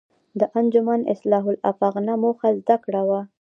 د 0.39 0.41
انجمن 0.59 1.01
اصلاح 1.13 1.43
الافاغنه 1.53 2.13
موخه 2.23 2.49
زده 2.59 2.75
کړه 2.83 3.01
وه. 3.09 3.21